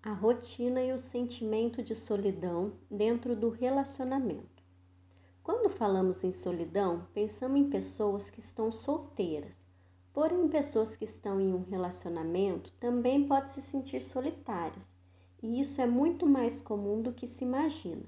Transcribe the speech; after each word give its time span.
a 0.00 0.12
rotina 0.12 0.80
e 0.80 0.92
o 0.92 0.98
sentimento 0.98 1.82
de 1.82 1.96
solidão 1.96 2.72
dentro 2.88 3.34
do 3.34 3.48
relacionamento. 3.48 4.62
Quando 5.42 5.68
falamos 5.68 6.22
em 6.22 6.30
solidão, 6.30 7.04
pensamos 7.12 7.58
em 7.60 7.68
pessoas 7.68 8.30
que 8.30 8.38
estão 8.38 8.70
solteiras. 8.70 9.60
Porém, 10.12 10.48
pessoas 10.48 10.94
que 10.94 11.04
estão 11.04 11.40
em 11.40 11.52
um 11.52 11.64
relacionamento 11.64 12.72
também 12.78 13.26
podem 13.26 13.48
se 13.48 13.60
sentir 13.60 14.00
solitárias, 14.02 14.88
e 15.42 15.60
isso 15.60 15.80
é 15.80 15.86
muito 15.86 16.24
mais 16.24 16.60
comum 16.60 17.02
do 17.02 17.12
que 17.12 17.26
se 17.26 17.44
imagina. 17.44 18.04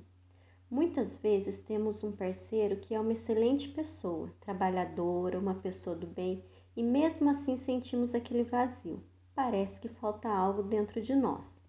Muitas 0.70 1.18
vezes 1.18 1.58
temos 1.58 2.04
um 2.04 2.12
parceiro 2.12 2.76
que 2.76 2.94
é 2.94 3.00
uma 3.00 3.14
excelente 3.14 3.68
pessoa, 3.68 4.32
trabalhadora, 4.38 5.40
uma 5.40 5.56
pessoa 5.56 5.96
do 5.96 6.06
bem, 6.06 6.44
e 6.76 6.84
mesmo 6.84 7.28
assim 7.28 7.56
sentimos 7.56 8.14
aquele 8.14 8.44
vazio. 8.44 9.02
Parece 9.34 9.80
que 9.80 9.88
falta 9.88 10.28
algo 10.28 10.62
dentro 10.62 11.02
de 11.02 11.16
nós. 11.16 11.60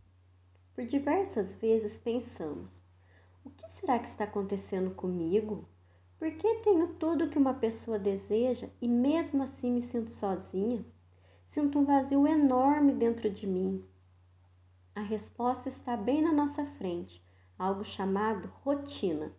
Por 0.81 0.87
diversas 0.87 1.53
vezes 1.53 1.99
pensamos: 1.99 2.81
o 3.45 3.51
que 3.51 3.71
será 3.71 3.99
que 3.99 4.07
está 4.07 4.23
acontecendo 4.23 4.89
comigo? 4.89 5.63
Por 6.17 6.31
que 6.31 6.55
tenho 6.63 6.95
tudo 6.95 7.29
que 7.29 7.37
uma 7.37 7.53
pessoa 7.53 7.99
deseja 7.99 8.67
e 8.81 8.87
mesmo 8.87 9.43
assim 9.43 9.71
me 9.71 9.83
sinto 9.83 10.09
sozinha? 10.09 10.83
Sinto 11.45 11.77
um 11.77 11.85
vazio 11.85 12.25
enorme 12.25 12.93
dentro 12.93 13.29
de 13.29 13.45
mim. 13.45 13.85
A 14.95 15.01
resposta 15.01 15.69
está 15.69 15.95
bem 15.95 16.19
na 16.19 16.33
nossa 16.33 16.65
frente, 16.65 17.23
algo 17.59 17.83
chamado 17.83 18.51
rotina. 18.63 19.31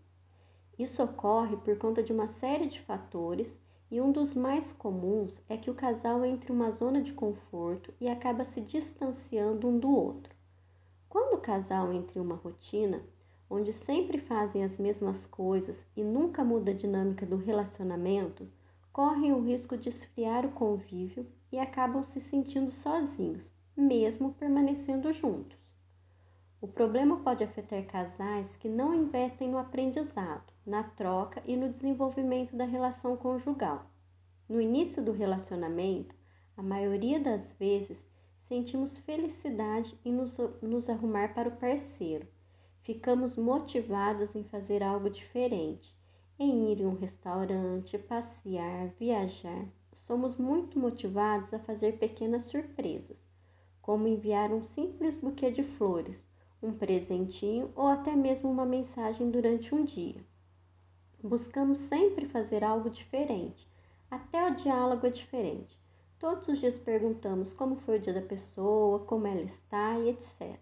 Isso 0.78 1.02
ocorre 1.02 1.56
por 1.56 1.76
conta 1.76 2.04
de 2.04 2.12
uma 2.12 2.28
série 2.28 2.68
de 2.68 2.80
fatores 2.82 3.58
e 3.90 4.00
um 4.00 4.12
dos 4.12 4.32
mais 4.32 4.72
comuns 4.72 5.42
é 5.48 5.56
que 5.56 5.72
o 5.72 5.74
casal 5.74 6.24
entre 6.24 6.52
uma 6.52 6.70
zona 6.70 7.02
de 7.02 7.12
conforto 7.12 7.92
e 8.00 8.08
acaba 8.08 8.44
se 8.44 8.60
distanciando 8.60 9.66
um 9.66 9.76
do 9.76 9.90
outro. 9.90 10.31
Quando 11.12 11.34
o 11.34 11.40
casal 11.42 11.92
entra 11.92 12.18
em 12.18 12.22
uma 12.22 12.36
rotina, 12.36 13.02
onde 13.50 13.70
sempre 13.70 14.16
fazem 14.16 14.64
as 14.64 14.78
mesmas 14.78 15.26
coisas 15.26 15.86
e 15.94 16.02
nunca 16.02 16.42
muda 16.42 16.70
a 16.70 16.74
dinâmica 16.74 17.26
do 17.26 17.36
relacionamento, 17.36 18.48
correm 18.90 19.30
o 19.30 19.42
risco 19.42 19.76
de 19.76 19.90
esfriar 19.90 20.46
o 20.46 20.52
convívio 20.52 21.30
e 21.52 21.58
acabam 21.58 22.02
se 22.02 22.18
sentindo 22.18 22.70
sozinhos, 22.70 23.52
mesmo 23.76 24.32
permanecendo 24.32 25.12
juntos. 25.12 25.58
O 26.62 26.66
problema 26.66 27.18
pode 27.18 27.44
afetar 27.44 27.84
casais 27.84 28.56
que 28.56 28.70
não 28.70 28.94
investem 28.94 29.50
no 29.50 29.58
aprendizado, 29.58 30.50
na 30.64 30.82
troca 30.82 31.42
e 31.44 31.54
no 31.54 31.68
desenvolvimento 31.68 32.56
da 32.56 32.64
relação 32.64 33.18
conjugal. 33.18 33.84
No 34.48 34.58
início 34.58 35.04
do 35.04 35.12
relacionamento, 35.12 36.14
a 36.56 36.62
maioria 36.62 37.20
das 37.20 37.52
vezes 37.58 38.02
sentimos 38.42 38.96
felicidade 38.98 39.96
em 40.04 40.12
nos, 40.12 40.38
nos 40.60 40.88
arrumar 40.88 41.34
para 41.34 41.48
o 41.48 41.56
parceiro. 41.56 42.26
Ficamos 42.82 43.36
motivados 43.36 44.34
em 44.34 44.44
fazer 44.44 44.82
algo 44.82 45.08
diferente, 45.08 45.94
em 46.38 46.72
ir 46.72 46.80
em 46.80 46.86
um 46.86 46.96
restaurante, 46.96 47.96
passear, 47.96 48.88
viajar. 48.98 49.66
Somos 49.92 50.36
muito 50.36 50.78
motivados 50.78 51.54
a 51.54 51.58
fazer 51.58 51.98
pequenas 51.98 52.44
surpresas, 52.44 53.16
como 53.80 54.08
enviar 54.08 54.52
um 54.52 54.64
simples 54.64 55.16
buquê 55.16 55.50
de 55.50 55.62
flores, 55.62 56.28
um 56.62 56.72
presentinho 56.72 57.70
ou 57.76 57.86
até 57.86 58.14
mesmo 58.14 58.50
uma 58.50 58.66
mensagem 58.66 59.30
durante 59.30 59.74
um 59.74 59.84
dia. 59.84 60.24
Buscamos 61.22 61.78
sempre 61.78 62.26
fazer 62.26 62.64
algo 62.64 62.90
diferente, 62.90 63.68
até 64.10 64.44
o 64.44 64.54
diálogo 64.54 65.06
é 65.06 65.10
diferente. 65.10 65.81
Todos 66.22 66.46
os 66.46 66.60
dias 66.60 66.78
perguntamos 66.78 67.52
como 67.52 67.74
foi 67.74 67.98
o 67.98 68.00
dia 68.00 68.12
da 68.14 68.22
pessoa, 68.22 69.00
como 69.00 69.26
ela 69.26 69.42
está 69.42 69.98
e 69.98 70.10
etc. 70.10 70.56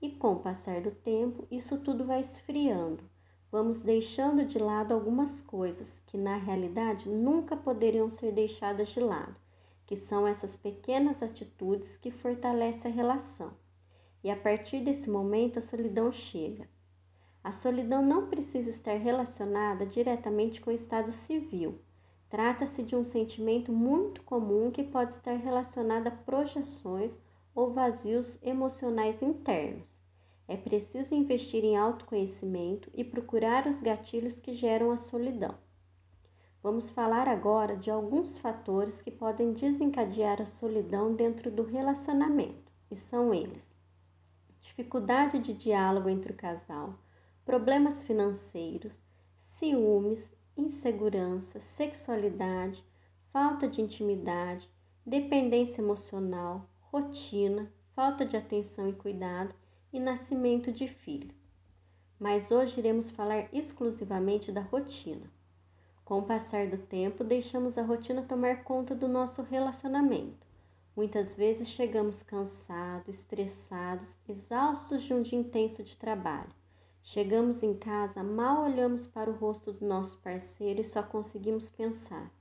E 0.00 0.12
com 0.12 0.32
o 0.32 0.38
passar 0.38 0.80
do 0.80 0.90
tempo, 0.90 1.46
isso 1.50 1.76
tudo 1.80 2.06
vai 2.06 2.22
esfriando. 2.22 3.04
Vamos 3.50 3.80
deixando 3.80 4.46
de 4.46 4.58
lado 4.58 4.94
algumas 4.94 5.42
coisas 5.42 6.02
que 6.06 6.16
na 6.16 6.36
realidade 6.36 7.06
nunca 7.06 7.54
poderiam 7.54 8.08
ser 8.08 8.32
deixadas 8.32 8.88
de 8.88 9.00
lado, 9.00 9.36
que 9.84 9.94
são 9.94 10.26
essas 10.26 10.56
pequenas 10.56 11.22
atitudes 11.22 11.98
que 11.98 12.10
fortalecem 12.10 12.90
a 12.90 12.94
relação. 12.94 13.52
E 14.24 14.30
a 14.30 14.36
partir 14.36 14.80
desse 14.80 15.10
momento 15.10 15.58
a 15.58 15.62
solidão 15.62 16.10
chega. 16.10 16.66
A 17.44 17.52
solidão 17.52 18.00
não 18.00 18.30
precisa 18.30 18.70
estar 18.70 18.94
relacionada 18.94 19.84
diretamente 19.84 20.62
com 20.62 20.70
o 20.70 20.74
estado 20.74 21.12
civil 21.12 21.78
Trata-se 22.32 22.82
de 22.82 22.96
um 22.96 23.04
sentimento 23.04 23.70
muito 23.70 24.22
comum 24.22 24.70
que 24.70 24.82
pode 24.82 25.12
estar 25.12 25.36
relacionado 25.36 26.06
a 26.06 26.10
projeções 26.10 27.14
ou 27.54 27.74
vazios 27.74 28.42
emocionais 28.42 29.20
internos. 29.20 29.86
É 30.48 30.56
preciso 30.56 31.14
investir 31.14 31.62
em 31.62 31.76
autoconhecimento 31.76 32.90
e 32.94 33.04
procurar 33.04 33.66
os 33.66 33.82
gatilhos 33.82 34.40
que 34.40 34.54
geram 34.54 34.90
a 34.90 34.96
solidão. 34.96 35.54
Vamos 36.62 36.88
falar 36.88 37.28
agora 37.28 37.76
de 37.76 37.90
alguns 37.90 38.38
fatores 38.38 39.02
que 39.02 39.10
podem 39.10 39.52
desencadear 39.52 40.40
a 40.40 40.46
solidão 40.46 41.14
dentro 41.14 41.50
do 41.50 41.62
relacionamento, 41.62 42.72
e 42.90 42.96
são 42.96 43.34
eles: 43.34 43.62
dificuldade 44.58 45.38
de 45.38 45.52
diálogo 45.52 46.08
entre 46.08 46.32
o 46.32 46.36
casal, 46.36 46.98
problemas 47.44 48.02
financeiros, 48.02 49.02
ciúmes, 49.44 50.34
insegurança, 50.56 51.60
sexualidade, 51.60 52.84
falta 53.32 53.68
de 53.68 53.80
intimidade, 53.80 54.70
dependência 55.04 55.80
emocional, 55.80 56.68
rotina, 56.80 57.72
falta 57.94 58.24
de 58.24 58.36
atenção 58.36 58.88
e 58.88 58.92
cuidado 58.92 59.54
e 59.92 59.98
nascimento 59.98 60.72
de 60.72 60.86
filho. 60.86 61.34
Mas 62.18 62.50
hoje 62.50 62.78
iremos 62.78 63.10
falar 63.10 63.48
exclusivamente 63.52 64.52
da 64.52 64.60
rotina. 64.60 65.30
Com 66.04 66.18
o 66.18 66.24
passar 66.24 66.68
do 66.68 66.78
tempo, 66.78 67.24
deixamos 67.24 67.78
a 67.78 67.82
rotina 67.82 68.22
tomar 68.22 68.64
conta 68.64 68.94
do 68.94 69.08
nosso 69.08 69.42
relacionamento. 69.42 70.46
Muitas 70.94 71.34
vezes 71.34 71.68
chegamos 71.68 72.22
cansados, 72.22 73.08
estressados, 73.08 74.18
exaustos 74.28 75.02
de 75.02 75.14
um 75.14 75.22
dia 75.22 75.38
intenso 75.38 75.82
de 75.82 75.96
trabalho. 75.96 76.52
Chegamos 77.04 77.62
em 77.62 77.74
casa, 77.74 78.22
mal 78.22 78.62
olhamos 78.62 79.06
para 79.06 79.28
o 79.28 79.34
rosto 79.34 79.72
do 79.72 79.84
nosso 79.84 80.18
parceiro 80.18 80.80
e 80.80 80.84
só 80.84 81.02
conseguimos 81.02 81.68
pensar: 81.68 82.32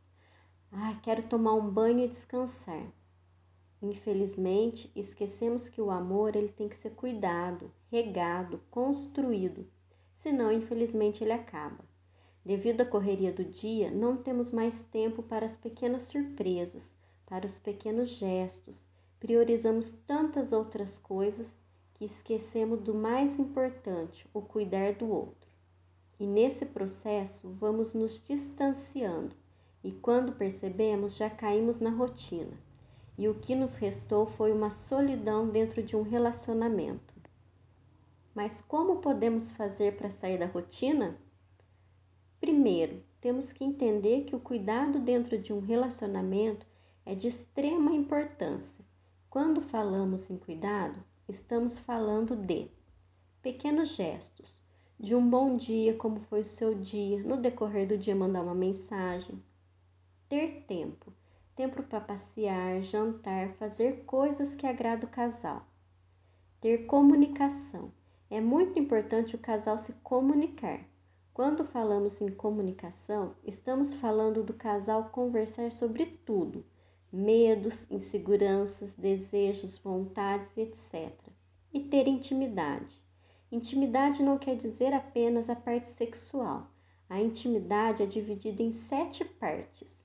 "Ai, 0.71 0.93
ah, 0.93 0.99
quero 1.01 1.23
tomar 1.23 1.55
um 1.55 1.67
banho 1.67 2.05
e 2.05 2.07
descansar". 2.07 2.85
Infelizmente, 3.81 4.91
esquecemos 4.95 5.67
que 5.67 5.81
o 5.81 5.89
amor 5.89 6.35
ele 6.35 6.49
tem 6.49 6.69
que 6.69 6.75
ser 6.75 6.91
cuidado, 6.91 7.71
regado, 7.89 8.61
construído, 8.69 9.67
senão 10.13 10.51
infelizmente 10.51 11.23
ele 11.23 11.33
acaba. 11.33 11.83
Devido 12.45 12.81
à 12.81 12.85
correria 12.85 13.33
do 13.33 13.43
dia, 13.43 13.89
não 13.89 14.15
temos 14.15 14.51
mais 14.51 14.81
tempo 14.83 15.23
para 15.23 15.45
as 15.45 15.55
pequenas 15.55 16.03
surpresas, 16.03 16.93
para 17.25 17.47
os 17.47 17.57
pequenos 17.57 18.11
gestos. 18.11 18.85
Priorizamos 19.19 19.89
tantas 20.05 20.51
outras 20.51 20.99
coisas 20.99 21.51
que 22.01 22.05
esquecemos 22.05 22.81
do 22.81 22.95
mais 22.95 23.37
importante, 23.37 24.27
o 24.33 24.41
cuidar 24.41 24.93
do 24.93 25.07
outro. 25.07 25.47
E 26.19 26.25
nesse 26.25 26.65
processo 26.65 27.47
vamos 27.59 27.93
nos 27.93 28.19
distanciando, 28.23 29.35
e 29.83 29.91
quando 29.91 30.31
percebemos 30.31 31.15
já 31.15 31.29
caímos 31.29 31.79
na 31.79 31.91
rotina, 31.91 32.57
e 33.19 33.29
o 33.29 33.35
que 33.35 33.53
nos 33.53 33.75
restou 33.75 34.25
foi 34.25 34.51
uma 34.51 34.71
solidão 34.71 35.47
dentro 35.47 35.83
de 35.83 35.95
um 35.95 36.01
relacionamento. 36.01 37.13
Mas 38.33 38.61
como 38.61 38.99
podemos 38.99 39.51
fazer 39.51 39.95
para 39.95 40.09
sair 40.09 40.39
da 40.39 40.47
rotina? 40.47 41.15
Primeiro, 42.39 43.03
temos 43.21 43.51
que 43.51 43.63
entender 43.63 44.23
que 44.23 44.35
o 44.35 44.39
cuidado 44.39 44.97
dentro 44.97 45.37
de 45.37 45.53
um 45.53 45.59
relacionamento 45.59 46.65
é 47.05 47.13
de 47.13 47.27
extrema 47.27 47.93
importância. 47.93 48.83
Quando 49.29 49.61
falamos 49.61 50.31
em 50.31 50.37
cuidado, 50.39 51.10
estamos 51.31 51.79
falando 51.79 52.35
de 52.35 52.69
pequenos 53.41 53.95
gestos, 53.95 54.53
de 54.99 55.15
um 55.15 55.29
bom 55.29 55.55
dia, 55.55 55.95
como 55.95 56.19
foi 56.19 56.41
o 56.41 56.45
seu 56.45 56.75
dia, 56.75 57.23
no 57.23 57.37
decorrer 57.37 57.87
do 57.87 57.97
dia 57.97 58.13
mandar 58.13 58.41
uma 58.41 58.53
mensagem, 58.53 59.41
ter 60.27 60.65
tempo, 60.67 61.13
tempo 61.55 61.81
para 61.83 62.01
passear, 62.01 62.81
jantar, 62.81 63.53
fazer 63.53 64.03
coisas 64.03 64.55
que 64.55 64.67
agradam 64.67 65.07
o 65.07 65.11
casal. 65.11 65.65
Ter 66.59 66.85
comunicação. 66.85 67.93
É 68.29 68.41
muito 68.41 68.77
importante 68.77 69.35
o 69.35 69.39
casal 69.39 69.79
se 69.79 69.93
comunicar. 70.03 70.81
Quando 71.33 71.63
falamos 71.63 72.19
em 72.19 72.29
comunicação, 72.29 73.35
estamos 73.45 73.93
falando 73.93 74.43
do 74.43 74.53
casal 74.53 75.05
conversar 75.05 75.71
sobre 75.71 76.05
tudo, 76.05 76.65
medos, 77.11 77.89
inseguranças, 77.91 78.95
desejos, 78.95 79.77
vontades, 79.77 80.57
etc. 80.57 81.11
E 81.73 81.81
ter 81.81 82.07
intimidade. 82.07 83.01
Intimidade 83.51 84.23
não 84.23 84.37
quer 84.37 84.55
dizer 84.55 84.93
apenas 84.93 85.49
a 85.49 85.55
parte 85.55 85.89
sexual. 85.89 86.71
A 87.09 87.19
intimidade 87.19 88.01
é 88.01 88.05
dividida 88.05 88.63
em 88.63 88.71
sete 88.71 89.25
partes: 89.25 90.01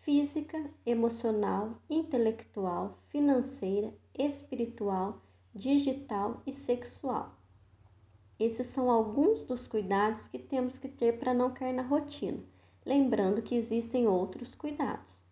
física, 0.00 0.70
emocional, 0.86 1.82
intelectual, 1.90 2.98
financeira, 3.08 3.92
espiritual, 4.14 5.20
digital 5.54 6.42
e 6.46 6.52
sexual. 6.52 7.34
Esses 8.38 8.66
são 8.68 8.90
alguns 8.90 9.44
dos 9.44 9.66
cuidados 9.66 10.28
que 10.28 10.38
temos 10.38 10.78
que 10.78 10.88
ter 10.88 11.18
para 11.18 11.34
não 11.34 11.52
cair 11.52 11.72
na 11.72 11.82
rotina, 11.82 12.42
lembrando 12.84 13.42
que 13.42 13.54
existem 13.54 14.06
outros 14.06 14.54
cuidados. 14.54 15.25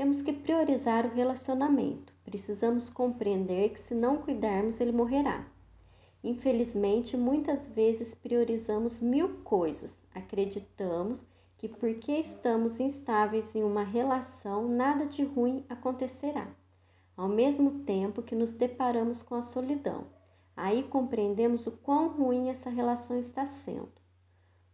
Temos 0.00 0.22
que 0.22 0.32
priorizar 0.32 1.04
o 1.04 1.14
relacionamento. 1.14 2.10
Precisamos 2.24 2.88
compreender 2.88 3.68
que 3.68 3.78
se 3.78 3.94
não 3.94 4.16
cuidarmos, 4.16 4.80
ele 4.80 4.92
morrerá. 4.92 5.46
Infelizmente, 6.24 7.18
muitas 7.18 7.66
vezes 7.66 8.14
priorizamos 8.14 8.98
mil 8.98 9.42
coisas, 9.44 9.98
acreditamos 10.14 11.22
que 11.58 11.68
porque 11.68 12.12
estamos 12.12 12.80
instáveis 12.80 13.54
em 13.54 13.62
uma 13.62 13.82
relação, 13.82 14.66
nada 14.66 15.04
de 15.04 15.22
ruim 15.22 15.66
acontecerá. 15.68 16.48
Ao 17.14 17.28
mesmo 17.28 17.80
tempo 17.80 18.22
que 18.22 18.34
nos 18.34 18.54
deparamos 18.54 19.20
com 19.20 19.34
a 19.34 19.42
solidão, 19.42 20.06
aí 20.56 20.82
compreendemos 20.82 21.66
o 21.66 21.72
quão 21.72 22.08
ruim 22.08 22.48
essa 22.48 22.70
relação 22.70 23.18
está 23.18 23.44
sendo. 23.44 23.92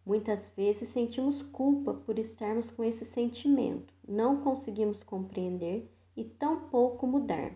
Muitas 0.07 0.49
vezes 0.57 0.91
sentimos 0.91 1.43
culpa 1.43 1.93
por 1.93 2.17
estarmos 2.17 2.71
com 2.71 2.85
esse 2.85 3.05
sentimento, 3.05 3.93
não 4.07 4.41
conseguimos 4.41 5.03
compreender 5.03 5.93
e 6.17 6.23
tampouco 6.23 7.09
mudar. 7.09 7.51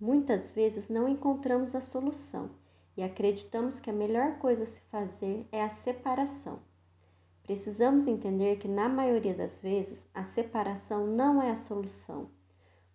Muitas 0.00 0.50
vezes 0.50 0.88
não 0.88 1.06
encontramos 1.06 1.74
a 1.74 1.82
solução 1.82 2.52
e 2.96 3.02
acreditamos 3.02 3.80
que 3.80 3.90
a 3.90 3.92
melhor 3.92 4.38
coisa 4.38 4.64
a 4.64 4.66
se 4.66 4.80
fazer 4.90 5.46
é 5.52 5.62
a 5.62 5.68
separação. 5.68 6.58
Precisamos 7.42 8.06
entender 8.06 8.56
que, 8.56 8.66
na 8.66 8.88
maioria 8.88 9.34
das 9.34 9.58
vezes, 9.58 10.08
a 10.14 10.24
separação 10.24 11.06
não 11.06 11.42
é 11.42 11.50
a 11.50 11.56
solução, 11.56 12.30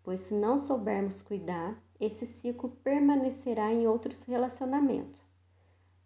pois, 0.01 0.21
se 0.21 0.33
não 0.33 0.57
soubermos 0.57 1.21
cuidar, 1.21 1.79
esse 1.99 2.25
ciclo 2.25 2.71
permanecerá 2.83 3.71
em 3.71 3.87
outros 3.87 4.23
relacionamentos. 4.23 5.28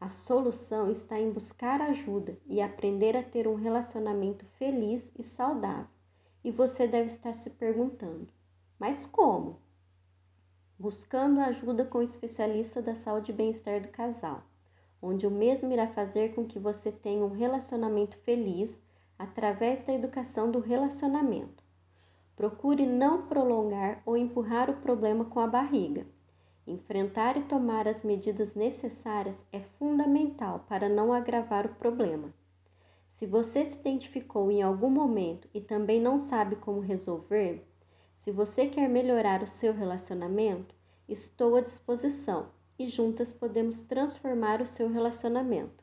A 0.03 0.09
solução 0.09 0.91
está 0.91 1.17
em 1.17 1.31
buscar 1.31 1.79
ajuda 1.79 2.37
e 2.45 2.61
aprender 2.61 3.15
a 3.15 3.23
ter 3.23 3.47
um 3.47 3.55
relacionamento 3.55 4.45
feliz 4.59 5.09
e 5.17 5.23
saudável. 5.23 5.87
E 6.43 6.51
você 6.51 6.85
deve 6.85 7.07
estar 7.07 7.31
se 7.31 7.49
perguntando: 7.51 8.27
mas 8.77 9.05
como? 9.05 9.61
buscando 10.77 11.39
ajuda 11.39 11.85
com 11.85 11.99
o 11.99 12.03
especialista 12.03 12.81
da 12.81 12.93
saúde 12.95 13.31
e 13.31 13.33
bem-estar 13.33 13.79
do 13.79 13.87
casal, 13.87 14.43
onde 15.01 15.25
o 15.25 15.31
mesmo 15.31 15.71
irá 15.71 15.87
fazer 15.87 16.35
com 16.35 16.45
que 16.45 16.59
você 16.59 16.91
tenha 16.91 17.23
um 17.23 17.31
relacionamento 17.31 18.17
feliz 18.17 18.81
através 19.17 19.85
da 19.85 19.93
educação 19.93 20.51
do 20.51 20.59
relacionamento. 20.59 21.63
Procure 22.35 22.85
não 22.85 23.25
prolongar 23.25 24.03
ou 24.05 24.17
empurrar 24.17 24.69
o 24.69 24.81
problema 24.81 25.23
com 25.23 25.39
a 25.39 25.47
barriga. 25.47 26.05
Enfrentar 26.65 27.35
e 27.35 27.43
tomar 27.43 27.87
as 27.87 28.03
medidas 28.03 28.55
necessárias 28.55 29.45
é 29.51 29.59
fundamental 29.59 30.65
para 30.69 30.87
não 30.87 31.11
agravar 31.11 31.65
o 31.65 31.75
problema. 31.75 32.33
Se 33.09 33.25
você 33.25 33.65
se 33.65 33.77
identificou 33.77 34.49
em 34.49 34.61
algum 34.61 34.89
momento 34.89 35.47
e 35.53 35.59
também 35.59 36.01
não 36.01 36.17
sabe 36.17 36.55
como 36.55 36.79
resolver, 36.79 37.67
se 38.15 38.31
você 38.31 38.67
quer 38.67 38.87
melhorar 38.87 39.43
o 39.43 39.47
seu 39.47 39.73
relacionamento, 39.73 40.73
estou 41.07 41.57
à 41.57 41.61
disposição 41.61 42.47
e 42.79 42.87
juntas 42.87 43.33
podemos 43.33 43.81
transformar 43.81 44.61
o 44.61 44.65
seu 44.65 44.87
relacionamento. 44.89 45.82